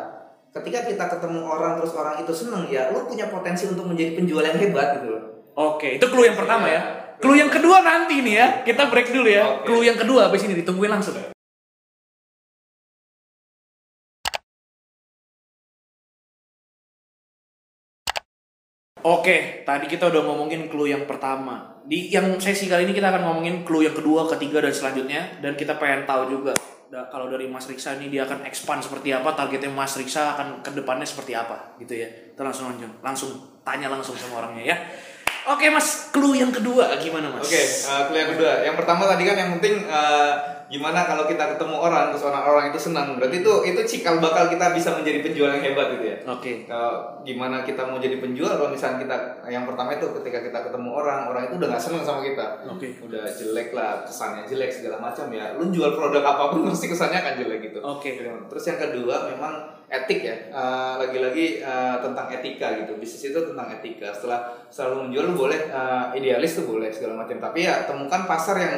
[0.52, 4.44] Ketika kita ketemu orang terus orang itu seneng ya lu punya potensi untuk menjadi penjual
[4.44, 5.24] yang hebat gitu loh.
[5.56, 7.07] Oke, itu clue yang pertama ya.
[7.18, 8.48] Clue yang kedua nanti nih ya.
[8.62, 9.44] Kita break dulu ya.
[9.62, 9.66] Oke.
[9.66, 11.18] Clue yang kedua habis ini ditungguin langsung.
[19.08, 21.80] Oke, tadi kita udah ngomongin clue yang pertama.
[21.88, 25.56] Di yang sesi kali ini kita akan ngomongin clue yang kedua, ketiga dan selanjutnya dan
[25.56, 26.52] kita pengen tahu juga
[26.92, 30.60] da- kalau dari Mas Riksa ini dia akan expand seperti apa, targetnya Mas Riksa akan
[30.60, 32.10] ke depannya seperti apa gitu ya.
[32.36, 33.32] Kita langsung lanjut, langsung
[33.64, 34.78] tanya langsung sama orangnya ya.
[35.48, 37.48] Oke Mas, clue yang kedua gimana Mas?
[37.48, 38.68] Oke, eh, clue yang kedua.
[38.68, 40.34] Yang pertama tadi kan yang penting eh,
[40.68, 43.16] gimana kalau kita ketemu orang terus orang-orang itu senang.
[43.16, 46.18] Berarti itu itu cikal bakal kita bisa menjadi penjual yang hebat gitu ya.
[46.28, 46.68] Oke.
[46.68, 49.16] Kalau gimana kita mau jadi penjual kalau misalnya kita
[49.48, 52.68] yang pertama itu ketika kita ketemu orang, orang itu udah nggak seneng sama kita.
[52.68, 53.00] Oke.
[53.08, 55.56] Udah jelek lah, kesannya jelek segala macam ya.
[55.56, 57.80] Lu jual produk apa pun pasti kesannya akan jelek gitu.
[57.80, 58.20] Oke.
[58.52, 60.36] Terus yang kedua memang etik ya.
[60.52, 63.00] Eh, Lagi-lagi eh, tentang etika gitu.
[63.00, 64.12] Bisnis itu tentang etika.
[64.12, 67.40] Setelah selalu menjual lu boleh eh, idealis tuh boleh segala macam.
[67.40, 68.76] Tapi ya temukan pasar yang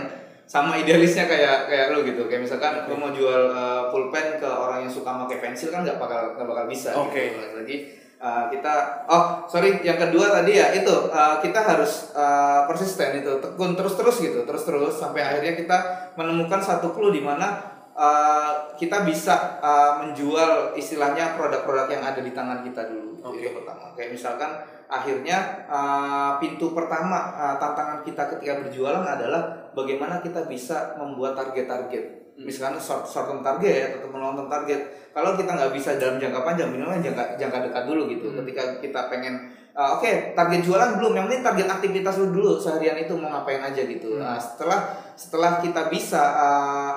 [0.49, 2.25] sama idealisnya kayak kayak lu gitu.
[2.29, 5.97] Kayak misalkan lu mau jual eh, pulpen ke orang yang suka pakai pensil kan nggak
[5.97, 6.93] bakal nggak bakal bisa.
[6.93, 7.33] Oke.
[7.33, 7.57] Gitu.
[7.57, 7.75] Lagi
[8.21, 8.73] eh, kita
[9.09, 13.97] oh sorry yang kedua tadi ya itu eh, kita harus eh, persisten itu tekun terus
[13.97, 15.77] terus gitu terus terus sampai akhirnya kita
[16.13, 22.31] menemukan satu clue di mana uh, kita bisa uh, menjual istilahnya produk-produk yang ada di
[22.31, 23.19] tangan kita dulu.
[23.19, 23.43] Oke.
[23.43, 23.91] itu pertama.
[23.99, 24.51] Kayak misalkan
[24.87, 32.31] akhirnya uh, pintu pertama uh, tantangan kita ketika berjualan adalah bagaimana kita bisa membuat target-target.
[32.39, 35.11] Misalkan short short term target atau long term target.
[35.11, 38.31] Kalau kita nggak bisa dalam jangka panjang minimal jangka jangka dekat dulu gitu.
[38.31, 41.19] Ketika kita pengen uh, oke target jualan belum.
[41.19, 42.55] Yang penting target aktivitas lu dulu.
[42.55, 44.15] Seharian itu mau ngapain aja gitu.
[44.15, 44.87] Nah, setelah
[45.19, 46.91] setelah kita bisa uh,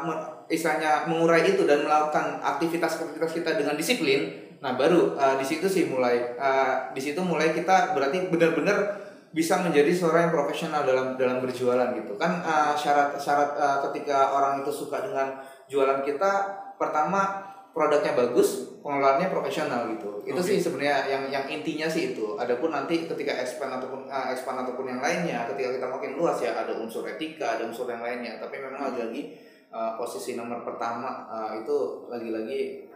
[0.51, 5.91] istilahnya mengurai itu dan melakukan aktivitas-aktivitas kita dengan disiplin nah baru uh, di situ sih
[5.91, 9.03] mulai uh, di situ mulai kita berarti benar-benar
[9.33, 12.21] bisa menjadi seorang yang profesional dalam dalam berjualan gitu.
[12.21, 15.41] Kan uh, syarat syarat uh, ketika orang itu suka dengan
[15.73, 16.33] jualan kita
[16.77, 20.21] pertama produknya bagus pengelolaannya profesional gitu.
[20.29, 20.49] Itu Oke.
[20.53, 22.37] sih sebenarnya yang yang intinya sih itu.
[22.37, 26.53] Adapun nanti ketika expand ataupun uh, expand ataupun yang lainnya ketika kita makin luas ya
[26.53, 28.37] ada unsur etika ada unsur yang lainnya.
[28.37, 29.33] Tapi memang lagi-lagi
[29.73, 32.87] uh, posisi nomor pertama uh, itu lagi-lagi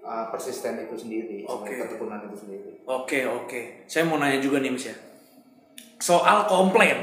[0.00, 1.76] uh, persisten itu sendiri Oke.
[1.76, 3.86] ketekunan itu sendiri Oke, oke.
[3.86, 4.96] Saya mau nanya juga nih Mas ya.
[6.02, 6.98] Soal komplain,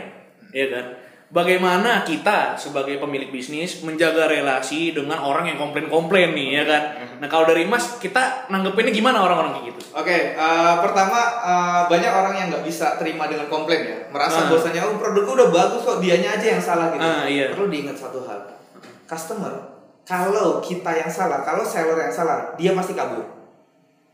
[0.51, 0.86] ya kan?
[1.29, 6.84] Bagaimana kita sebagai pemilik bisnis menjaga relasi dengan orang yang komplain-komplain nih, ya kan?
[7.21, 9.82] Nah, kalau dari Mas, kita nanggepinnya gimana orang-orang kayak gitu?
[9.93, 14.51] Oke, eh, pertama eh, banyak orang yang nggak bisa terima dengan komplain ya, merasa Ah.
[14.51, 17.05] bahwasanya oh produkku udah bagus kok, dianya aja yang salah gitu.
[17.05, 17.53] Ah, iya.
[17.55, 18.41] Perlu diingat satu hal,
[19.09, 23.21] customer kalau kita yang salah, kalau seller yang salah, dia pasti kabur.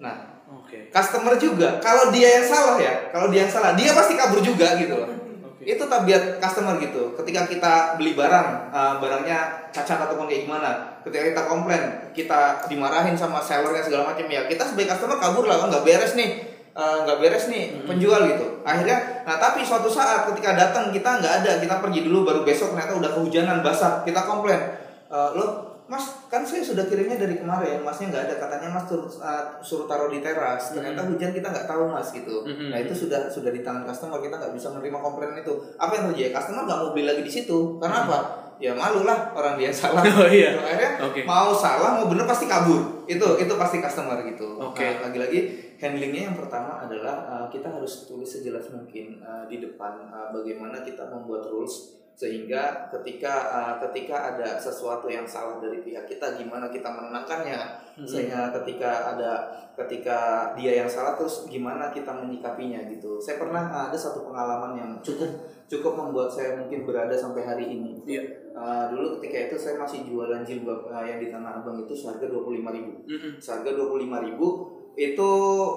[0.03, 0.91] Nah, Oke.
[0.91, 4.75] customer juga kalau dia yang salah ya, kalau dia yang salah, dia pasti kabur juga
[4.75, 5.07] gitu loh.
[5.47, 5.63] Oke.
[5.63, 7.15] Itu tabiat customer gitu.
[7.15, 13.15] Ketika kita beli barang, eh, barangnya cacat ataupun kayak gimana, ketika kita komplain, kita dimarahin
[13.15, 16.43] sama sellernya segala macam ya, kita sebagai customer kabur lah, "Oh, nggak beres nih,
[16.75, 18.59] eh, nggak beres nih penjual gitu.
[18.67, 22.75] Akhirnya, nah tapi suatu saat ketika datang kita nggak ada, kita pergi dulu baru besok
[22.75, 24.83] ternyata udah kehujanan basah, kita komplain,
[25.15, 29.05] "Eh, lo Mas kan saya sudah kirimnya dari kemarin, masnya nggak ada katanya mas suruh,
[29.21, 30.73] uh, suruh taruh di teras.
[30.73, 32.41] Ternyata hujan kita nggak tahu mas gitu.
[32.41, 32.73] Mhm.
[32.73, 35.53] Nah itu sudah sudah di tangan customer kita nggak bisa menerima komplain itu.
[35.77, 36.33] Apa yang terjadi?
[36.33, 37.77] Customer nggak mau beli lagi di situ.
[37.77, 38.19] Karena apa?
[38.57, 40.01] Ya malu lah orang dia salah.
[40.17, 40.57] Oh, iya.
[40.57, 41.21] Akhirnya Oke.
[41.21, 43.05] mau salah mau bener pasti kabur.
[43.05, 44.57] Itu itu pasti customer gitu.
[44.57, 44.81] Oke.
[44.81, 50.09] Nah, lagi-lagi handlingnya yang pertama adalah uh, kita harus tulis sejelas mungkin uh, di depan
[50.09, 56.07] uh, bagaimana kita membuat rules sehingga ketika uh, ketika ada sesuatu yang salah dari pihak
[56.07, 57.59] kita gimana kita menenangkannya?
[58.07, 59.31] Sehingga ketika ada
[59.75, 63.19] ketika dia yang salah terus gimana kita menyikapinya gitu.
[63.19, 67.67] Saya pernah uh, ada satu pengalaman yang cukup cukup membuat saya mungkin berada sampai hari
[67.67, 67.99] ini.
[68.07, 68.23] Iya.
[68.55, 72.23] Uh, dulu ketika itu saya masih jualan jilbab uh, yang di Tanah Abang itu seharga
[72.31, 73.31] 25.000 Mm-mm.
[73.43, 75.31] seharga 25.000 itu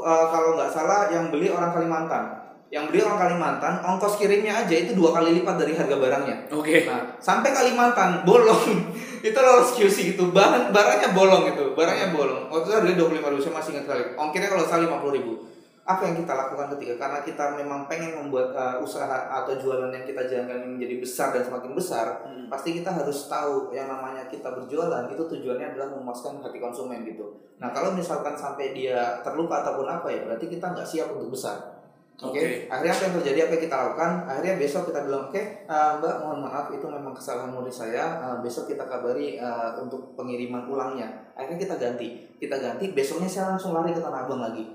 [0.06, 4.74] uh, kalau nggak salah yang beli orang Kalimantan yang beli orang Kalimantan ongkos kirimnya aja
[4.76, 6.84] itu dua kali lipat dari harga barangnya Oke.
[6.84, 8.92] nah sampai Kalimantan bolong
[9.28, 13.54] itu lolos QC gitu bahan barangnya bolong itu barangnya bolong waktu itu harganya 25.000 saya
[13.56, 17.88] masih ingat kali ongkirnya kalau salah 50.000 apa yang kita lakukan ketika karena kita memang
[17.88, 22.44] pengen membuat uh, usaha atau jualan yang kita jalankan menjadi besar dan semakin besar Hmm.
[22.52, 27.28] pasti kita harus tahu yang namanya kita berjualan itu tujuannya adalah memuaskan hati konsumen gitu.
[27.60, 31.77] Nah kalau misalkan sampai dia terluka ataupun apa ya berarti kita nggak siap untuk besar.
[32.18, 32.66] Oke, Oke.
[32.66, 34.10] akhirnya apa yang terjadi apa yang kita lakukan?
[34.26, 38.18] Akhirnya besok kita bilang oke eh, Mbak mohon maaf itu memang kesalahan murid saya.
[38.18, 41.06] Eh, besok kita kabari eh, untuk pengiriman ulangnya.
[41.38, 42.90] Akhirnya kita ganti, kita ganti.
[42.90, 44.66] Besoknya saya langsung lari ke Tanah Abang lagi.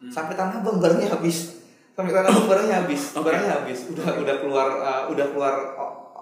[0.00, 0.08] Hmm.
[0.08, 1.60] Sampai Tanah Abang barangnya habis.
[1.92, 3.12] Sampai Tanah Abang barangnya habis.
[3.12, 3.28] Oke.
[3.28, 3.78] Barangnya habis.
[3.92, 5.54] Udah udah keluar eh, udah keluar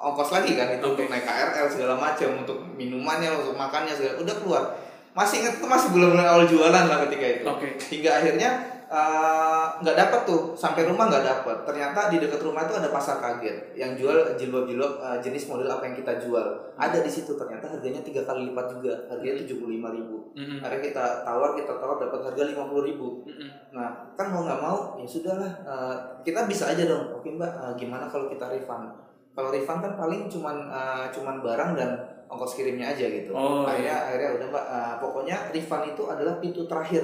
[0.05, 1.07] ongkos lagi kan itu Oke.
[1.07, 4.63] untuk naik KRL segala macam untuk minumannya untuk makannya segala udah keluar
[5.15, 7.69] masih inget itu masih belum awal jualan lah ketika itu Oke.
[7.89, 8.51] hingga akhirnya
[8.95, 13.19] eh, nggak dapat tuh sampai rumah nggak dapat ternyata di dekat rumah itu ada pasar
[13.19, 16.47] kaget yang jual jilbab-jilbab eh, jenis model apa yang kita jual
[16.79, 20.63] ada di situ ternyata harganya tiga kali lipat juga harganya tujuh puluh lima ribu Mm-mm.
[20.63, 23.51] akhirnya kita tawar kita tawar dapat harga lima puluh ribu Mm-mm.
[23.75, 27.11] Nah, kan mau nggak mau ya sudahlah eh, kita bisa aja dong.
[27.11, 28.87] Oke mbak, eh, gimana kalau kita refund?
[29.35, 31.91] Kalau refund kan paling cuman eh, cuman barang dan
[32.31, 33.35] ongkos kirimnya aja gitu.
[33.35, 34.65] Oh, akhirnya akhirnya udah mbak.
[34.71, 37.03] eh, pokoknya refund itu adalah pintu terakhir.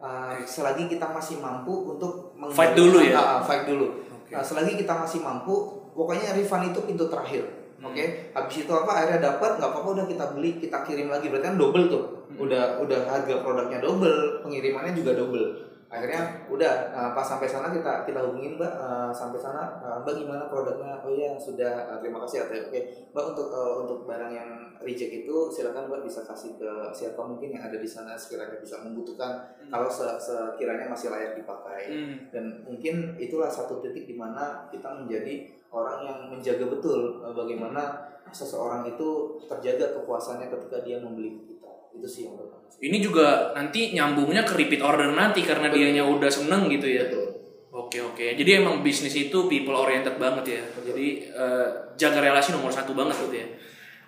[0.00, 3.20] Eh, selagi kita masih mampu untuk Fight dulu ya?
[3.20, 4.00] Ah, fight dulu.
[4.08, 4.32] Oke.
[4.32, 5.52] Nah, selagi kita masih mampu,
[5.92, 7.44] pokoknya refund itu pintu terakhir.
[7.76, 7.92] Hmm.
[7.92, 8.88] Oke, habis itu apa?
[8.96, 11.28] Akhirnya dapat, nggak apa-apa udah kita beli, kita kirim lagi.
[11.28, 12.04] Berarti kan double tuh.
[12.32, 12.48] Hmm.
[12.48, 15.69] Udah udah harga produknya double, pengirimannya juga double.
[15.90, 20.14] Akhirnya udah nah, pas sampai sana kita kita hubungin mbak eh, sampai sana eh, mbak
[20.14, 21.02] gimana produknya?
[21.02, 22.62] Oh iya sudah Eh, terima kasih ya.
[22.70, 27.18] Oke mbak untuk eh, untuk barang yang reject itu silakan mbak bisa kasih ke siapa
[27.20, 32.14] mungkin yang ada di sana sekiranya bisa membutuhkan kalau se- sekiranya masih layak dipakai Mm.
[32.30, 37.82] dan mungkin itulah satu titik di mana kita menjadi orang yang menjaga betul eh, bagaimana
[38.30, 39.08] seseorang itu
[39.44, 41.49] terjaga kepuasannya ketika dia membeli
[41.94, 46.32] itu sih yang pertama Ini juga nanti nyambungnya ke repeat order nanti karena dianya udah
[46.32, 47.04] seneng gitu ya.
[47.12, 47.28] Betul.
[47.76, 48.24] Oke oke.
[48.40, 50.62] Jadi emang bisnis itu people oriented banget ya.
[50.80, 51.68] Jadi eh,
[52.00, 53.46] jaga relasi nomor satu banget gitu ya.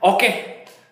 [0.00, 0.30] Oke.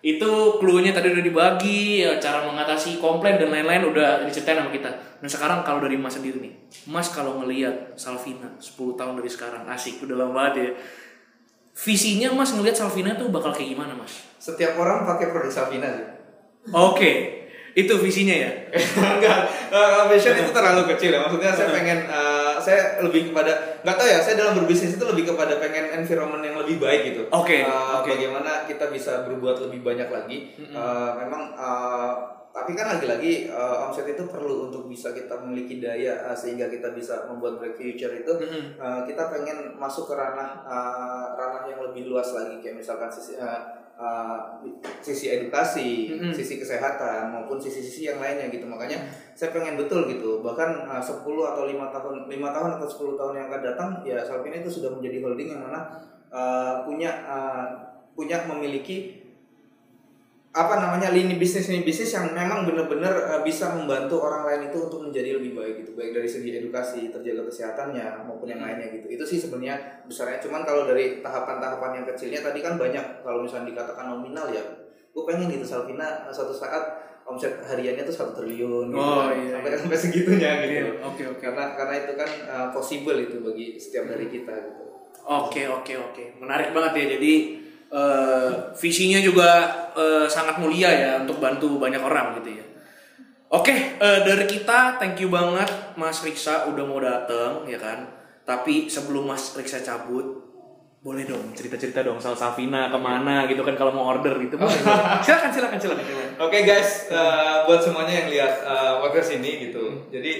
[0.05, 4.89] Itu clue-nya tadi udah dibagi, ya, cara mengatasi komplain dan lain-lain udah diceritain sama kita.
[5.21, 6.53] Nah sekarang kalau dari Mas sendiri nih,
[6.89, 10.69] Mas kalau ngelihat Salvina 10 tahun dari sekarang, asik, udah lama banget ya.
[11.85, 14.31] Visinya Mas ngelihat Salvina tuh bakal kayak gimana Mas?
[14.41, 16.05] setiap orang pakai produk Savina sih
[16.69, 17.11] Oke,
[17.73, 18.51] itu visinya ya.
[19.17, 19.39] enggak
[19.71, 24.07] uh, vision itu terlalu kecil ya maksudnya saya pengen uh, saya lebih kepada nggak tahu
[24.07, 28.03] ya saya dalam berbisnis itu lebih kepada pengen environment yang lebih baik gitu Oke, Uh,
[28.03, 28.11] oke.
[28.15, 30.37] bagaimana kita bisa berbuat lebih banyak lagi
[30.71, 32.13] Uh, memang uh,
[32.51, 36.91] tapi kan lagi-lagi uh, omset itu perlu untuk bisa kita memiliki daya uh, sehingga kita
[36.91, 38.75] bisa membuat break future itu Mm-mm.
[38.75, 43.39] Uh, kita pengen masuk ke ranah uh, ranah yang lebih luas lagi kayak misalkan sisi
[43.39, 44.61] uh, uh,
[44.99, 46.31] sisi edukasi, Mm-mm.
[46.31, 48.67] sisi kesehatan maupun sisi-sisi yang lainnya gitu.
[48.67, 49.01] Makanya
[49.33, 50.43] saya pengen betul gitu.
[50.43, 54.19] Bahkan uh, 10 atau lima tahun lima tahun atau 10 tahun yang akan datang ya
[54.23, 55.79] Salvina itu sudah menjadi holding yang mana
[56.31, 57.65] uh, punya uh,
[58.11, 59.20] punya memiliki
[60.51, 64.83] apa namanya lini bisnis lini bisnis yang memang benar-benar uh, bisa membantu orang lain itu
[64.83, 65.91] untuk menjadi lebih baik gitu.
[65.95, 69.07] Baik dari segi edukasi terjaga kesehatannya maupun yang lainnya gitu.
[69.07, 70.43] Itu sih sebenarnya besarnya.
[70.43, 73.23] Cuman kalau dari tahapan-tahapan yang kecilnya tadi kan banyak.
[73.23, 74.63] Kalau misalnya dikatakan nominal ya
[75.11, 78.99] gue pengen gitu Salvina uh, suatu saat omset hariannya tuh satu triliun gitu.
[78.99, 80.71] Oh, iya, sampai sampai segitunya gitu.
[80.71, 81.39] Iya, Oke oke.
[81.39, 84.83] karena karena itu kan uh, possible itu bagi setiap dari kita gitu.
[85.21, 87.05] Oke oke oke, menarik banget ya.
[87.15, 87.60] Jadi
[87.91, 88.49] eh,
[88.79, 89.49] visinya juga
[89.93, 92.65] eh, sangat mulia ya untuk bantu banyak orang gitu ya.
[93.51, 95.67] Oke, eh, dari kita thank you banget
[95.99, 98.07] Mas Riksa udah mau dateng ya kan.
[98.47, 100.51] Tapi sebelum Mas Riksa cabut,
[101.01, 104.69] boleh dong cerita-cerita dong soal Safina ke mana gitu kan kalau mau order gitu boleh,
[104.85, 105.17] boleh.
[105.25, 106.05] silakan silakan silakan
[106.37, 110.09] Oke guys, eh, buat semuanya yang lihat eh, podcast ini gitu.
[110.13, 110.31] Jadi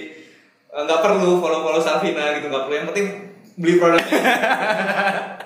[0.70, 2.74] eh, nggak perlu follow-follow Safina gitu, nggak perlu.
[2.78, 3.08] Yang penting
[3.56, 4.20] beli produknya.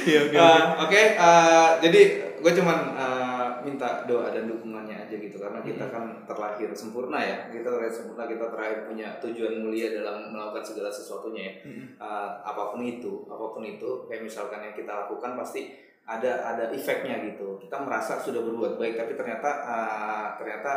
[0.00, 2.00] Iya, oke, Eh, Oke, eh, jadi
[2.40, 7.48] gue cuman eh, minta doa dan dukungannya aja gitu karena kita kan terlahir sempurna ya.
[7.48, 11.54] Kita terlahir sempurna, kita terakhir punya tujuan mulia dalam melakukan segala sesuatunya ya.
[12.00, 15.72] Eh, apa pun itu, apa pun itu, kayak misalkan yang kita lakukan pasti
[16.04, 17.60] ada ada efeknya gitu.
[17.60, 20.72] Kita merasa sudah berbuat baik, tapi ternyata eh, ternyata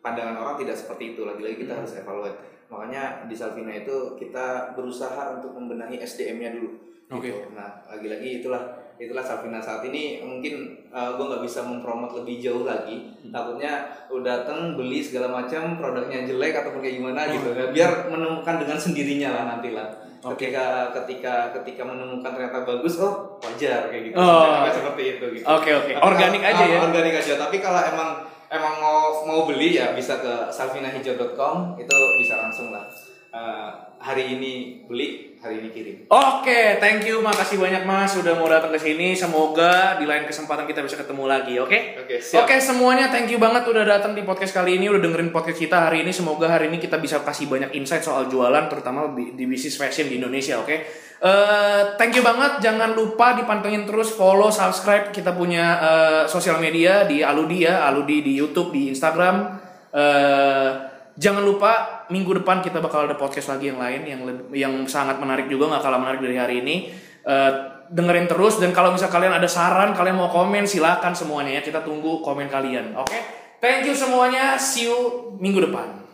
[0.00, 1.24] pandangan orang tidak seperti itu.
[1.24, 2.53] Lagi-lagi kita harus evaluate.
[2.68, 6.70] Makanya di Salvina itu kita berusaha untuk membenahi SDM-nya dulu.
[7.12, 7.28] Oke.
[7.30, 7.52] Gitu.
[7.52, 13.10] Nah, lagi-lagi itulah itulah Salvina saat ini mungkin gue nggak bisa mempromot lebih jauh lagi
[13.26, 18.54] takutnya udah dateng beli segala macam produknya jelek ataupun kayak gimana gitu kan biar menemukan
[18.62, 19.90] dengan sendirinya lah nanti lah
[20.38, 24.64] ketika ketika ketika menemukan ternyata bagus oh wajar kayak gitu Oh.
[24.72, 25.92] Seperti itu gitu Oke, oke.
[25.92, 26.78] Tapi Organik aja ah, ya.
[26.80, 28.10] organik aja tapi kalau emang
[28.54, 32.86] emang mau mau beli ya bisa ke salvinahijau.com itu bisa langsung lah
[33.34, 38.46] Eh, hari ini beli hari ini kirim Oke, thank you, makasih banyak Mas sudah mau
[38.46, 39.10] datang ke sini.
[39.10, 42.06] Semoga di lain kesempatan kita bisa ketemu lagi, oke?
[42.06, 42.46] Oke, siap.
[42.46, 45.90] Oke, semuanya thank you banget udah datang di podcast kali ini, udah dengerin podcast kita
[45.90, 46.14] hari ini.
[46.14, 50.06] Semoga hari ini kita bisa kasih banyak insight soal jualan, terutama di, di bisnis fashion
[50.06, 50.76] di Indonesia, oke?
[51.18, 55.10] Eh, thank you banget, jangan lupa dipantengin terus, follow, subscribe.
[55.10, 59.58] Kita punya eh, sosial media di Aludi ya, Aludi di YouTube, di Instagram.
[59.90, 65.18] Eh, jangan lupa minggu depan kita bakal ada podcast lagi yang lain yang yang sangat
[65.22, 66.76] menarik juga nggak kalah menarik dari hari ini.
[67.24, 67.52] Eh,
[67.88, 71.62] dengerin terus dan kalau misal kalian ada saran, kalian mau komen silakan semuanya ya.
[71.64, 72.96] Kita tunggu komen kalian.
[72.96, 73.16] Oke?
[73.60, 74.60] Thank you semuanya.
[74.60, 76.04] See you minggu depan.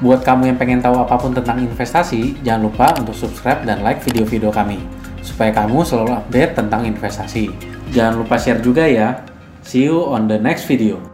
[0.00, 4.00] Buat kamu yang pengen tahu apa pun tentang investasi, jangan lupa untuk subscribe dan like
[4.00, 4.80] video-video kami,
[5.20, 7.52] supaya kamu selalu update tentang investasi.
[7.92, 9.20] Jangan lupa share juga ya.
[9.60, 11.09] See you on the next video.